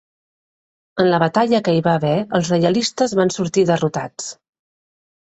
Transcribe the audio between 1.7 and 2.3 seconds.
hi va haver